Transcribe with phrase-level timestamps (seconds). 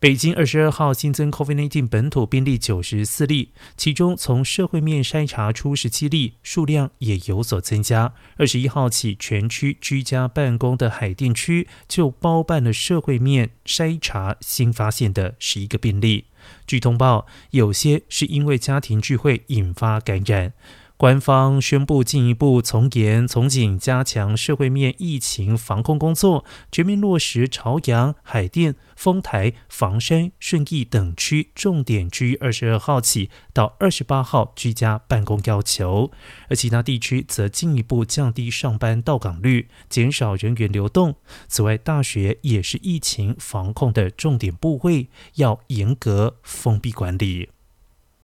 [0.00, 8.14] 北京二十二号新增 COVID-19 本土病例九十四例，其中从社会面筛查出十七例，数量也有所增加。
[8.38, 16.24] 二十一号起，全区居家办公的海淀区就包办了社会面筛查新发现的十一个病例。
[16.66, 20.54] 据通报，有些是因为家庭聚会引发感染。
[21.00, 36.10] 官方宣布进一步从严从紧加强社会面疫情防控工作，全面落实朝阳、海淀、丰台、房山、顺义等区重点区二十二号起到二十八号居家办公要求，
[36.50, 41.14] 而其他地区则进一步降低上班到岗率，减少人员流动。
[41.48, 47.48] 此外，大学也是疫情防控的重点部位，要严格封闭管理。